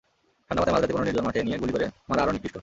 [0.47, 2.57] ঠান্ডা মাথায় মাঝরাতে কোনো নির্জন মাঠে নিয়ে গুলি করে মারা আরও নিকৃষ্ট।